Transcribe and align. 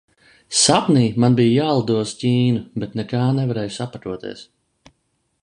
Sapnī 0.61 1.03
man 1.23 1.37
bija 1.39 1.67
jālido 1.67 1.99
uz 2.05 2.15
Ķīnu, 2.23 2.65
bet 2.85 2.97
nekā 3.01 3.23
nevarēju 3.41 3.77
sapakoties. 3.79 4.43